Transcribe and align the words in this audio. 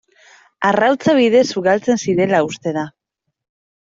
Arrautza 0.69 1.15
bidez 1.19 1.45
ugaltzen 1.63 2.03
zirela 2.07 2.43
uste 2.49 2.77
da. 2.79 2.87